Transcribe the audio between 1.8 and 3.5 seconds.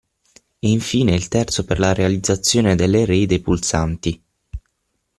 realizzazione dell'array dei